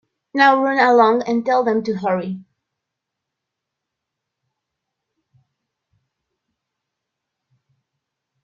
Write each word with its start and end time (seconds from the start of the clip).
Now 0.33 0.59
run 0.63 0.79
along, 0.79 1.21
and 1.27 1.45
tell 1.45 1.63
them 1.63 1.83
to 1.83 1.93
hurry. 1.93 2.43